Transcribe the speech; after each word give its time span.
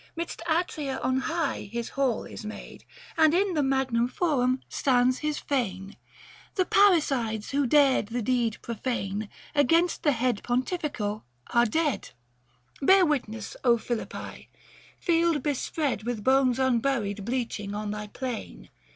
Midst 0.15 0.41
Atria 0.49 0.99
on 1.05 1.19
high 1.19 1.69
his 1.71 1.89
hall 1.89 2.23
is 2.23 2.43
made, 2.43 2.85
And 3.19 3.35
in 3.35 3.53
the 3.53 3.61
Magnum 3.61 4.07
Forum 4.07 4.59
stands 4.67 5.19
his 5.19 5.37
fane: 5.37 5.95
755 6.55 6.55
The 6.55 6.65
parricides 6.65 7.51
who 7.51 7.67
dared 7.67 8.07
the 8.07 8.23
deed 8.23 8.57
profane 8.63 9.29
Against 9.53 10.01
the 10.01 10.13
head 10.13 10.41
Pontifical, 10.41 11.23
are 11.53 11.67
dead; 11.67 12.09
Bear 12.81 13.05
witness 13.05 13.55
Philippi,— 13.63 14.49
field 14.99 15.43
bespread 15.43 16.01
With 16.01 16.23
bones 16.23 16.57
unburied 16.57 17.23
bleaching 17.23 17.75
on 17.75 17.91
thy 17.91 18.07
plain. 18.07 18.71